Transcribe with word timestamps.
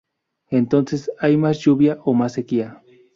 Entonces 0.49 1.11
hay 1.19 1.37
más 1.37 1.59
lluvia 1.59 1.99
o 2.03 2.13
más 2.15 2.33
sequía. 2.33 2.81